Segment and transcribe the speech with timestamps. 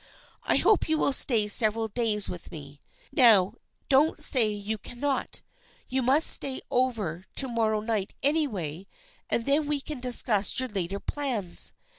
[0.41, 2.81] I hope you will stay several days with me.
[3.11, 3.53] Now
[3.87, 5.43] don't say you cannot.
[5.89, 8.87] You must stay over to morrow night anyway,
[9.29, 11.73] and then we can discuss your later plans.